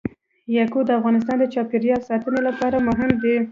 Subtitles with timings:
[0.57, 3.35] یاقوت د افغانستان د چاپیریال ساتنې لپاره مهم دي.